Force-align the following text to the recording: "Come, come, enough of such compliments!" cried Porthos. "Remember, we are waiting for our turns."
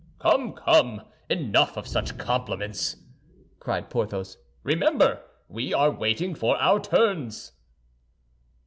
"Come, 0.17 0.53
come, 0.53 1.03
enough 1.29 1.77
of 1.77 1.85
such 1.85 2.17
compliments!" 2.17 2.95
cried 3.59 3.91
Porthos. 3.91 4.35
"Remember, 4.63 5.21
we 5.47 5.75
are 5.75 5.91
waiting 5.91 6.33
for 6.33 6.57
our 6.59 6.79
turns." 6.79 7.51